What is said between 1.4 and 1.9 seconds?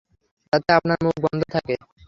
থাকে।